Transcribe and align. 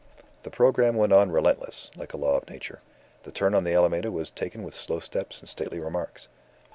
The 0.41 0.49
programme 0.49 0.95
went 0.95 1.13
on 1.13 1.29
relentless, 1.31 1.91
like 1.95 2.11
a 2.15 2.17
law 2.17 2.35
of 2.35 2.49
Nature. 2.49 2.79
The 3.21 3.31
turn 3.31 3.53
on 3.53 3.65
the 3.65 3.75
Alameda 3.75 4.11
was 4.11 4.31
taken 4.31 4.63
with 4.63 4.73
slow 4.73 4.99
steps 4.99 5.39
and 5.41 5.47
stately 5.47 5.77
remarks. 5.79 6.27